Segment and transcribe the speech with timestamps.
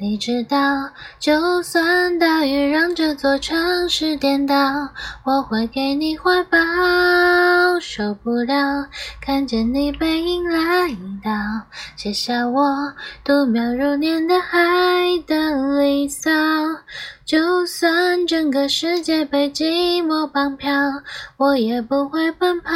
[0.00, 0.56] 你知道，
[1.18, 4.54] 就算大雨让这座城市颠倒，
[5.24, 6.56] 我会给你怀抱。
[7.80, 8.86] 受不了
[9.20, 10.88] 看见你背影来
[11.24, 11.32] 到，
[11.96, 16.30] 写下我度秒如年的爱的离骚。
[17.24, 20.72] 就算整个世界被寂寞绑票，
[21.36, 22.72] 我也不会奔跑，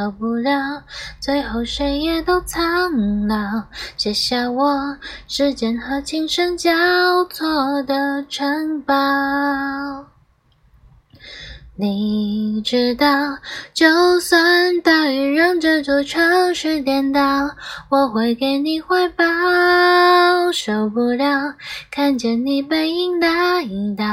[0.00, 0.82] 逃不了，
[1.20, 3.64] 最后谁也都苍老，
[3.98, 4.96] 写下我
[5.28, 6.70] 时间和琴声交
[7.26, 8.94] 错的城堡。
[11.76, 13.06] 你知道，
[13.74, 17.20] 就算大雨让这座城市颠倒，
[17.88, 19.24] 我会给你怀抱。
[20.52, 21.54] 受不了
[21.90, 23.62] 看见你背影来
[23.96, 24.04] 到，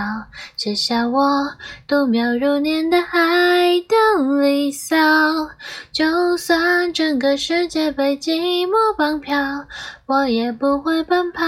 [0.55, 1.47] 写下我
[1.87, 3.17] 度秒如年的海
[3.87, 3.95] 的
[4.41, 4.95] 离骚。
[5.91, 9.65] 就算整个世界被寂寞绑票，
[10.05, 11.43] 我也不会奔跑。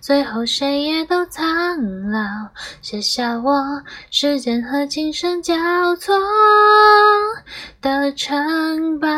[0.00, 2.48] 最后谁也都苍老，
[2.80, 5.54] 写下我时间和琴声交
[5.96, 6.14] 错
[7.80, 9.08] 的城堡。